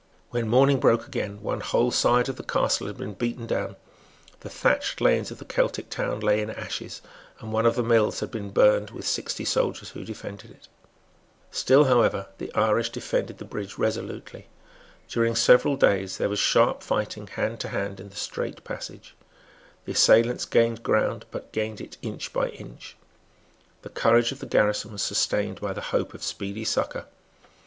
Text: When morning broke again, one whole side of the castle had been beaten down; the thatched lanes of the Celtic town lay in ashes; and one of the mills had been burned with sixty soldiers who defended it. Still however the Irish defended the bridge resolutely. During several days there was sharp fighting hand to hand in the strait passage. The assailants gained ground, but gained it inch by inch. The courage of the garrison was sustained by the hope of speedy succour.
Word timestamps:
When 0.31 0.47
morning 0.49 0.79
broke 0.79 1.05
again, 1.05 1.43
one 1.43 1.59
whole 1.59 1.91
side 1.91 2.27
of 2.27 2.35
the 2.35 2.41
castle 2.41 2.87
had 2.87 2.97
been 2.97 3.13
beaten 3.13 3.45
down; 3.45 3.75
the 4.39 4.49
thatched 4.49 4.99
lanes 4.99 5.29
of 5.29 5.37
the 5.37 5.45
Celtic 5.45 5.91
town 5.91 6.21
lay 6.21 6.41
in 6.41 6.49
ashes; 6.49 7.03
and 7.39 7.53
one 7.53 7.67
of 7.67 7.75
the 7.75 7.83
mills 7.83 8.19
had 8.19 8.31
been 8.31 8.49
burned 8.49 8.89
with 8.89 9.05
sixty 9.07 9.45
soldiers 9.45 9.91
who 9.91 10.03
defended 10.03 10.49
it. 10.49 10.67
Still 11.51 11.83
however 11.83 12.25
the 12.39 12.51
Irish 12.55 12.89
defended 12.89 13.37
the 13.37 13.45
bridge 13.45 13.77
resolutely. 13.77 14.47
During 15.07 15.35
several 15.35 15.75
days 15.75 16.17
there 16.17 16.29
was 16.29 16.39
sharp 16.39 16.81
fighting 16.81 17.27
hand 17.27 17.59
to 17.59 17.67
hand 17.69 17.99
in 17.99 18.09
the 18.09 18.15
strait 18.15 18.63
passage. 18.63 19.13
The 19.85 19.91
assailants 19.91 20.45
gained 20.45 20.81
ground, 20.81 21.25
but 21.29 21.51
gained 21.51 21.79
it 21.79 21.97
inch 22.01 22.33
by 22.33 22.49
inch. 22.49 22.95
The 23.83 23.89
courage 23.89 24.31
of 24.31 24.39
the 24.39 24.47
garrison 24.47 24.93
was 24.93 25.03
sustained 25.03 25.61
by 25.61 25.73
the 25.73 25.81
hope 25.93 26.15
of 26.15 26.23
speedy 26.23 26.65
succour. 26.65 27.05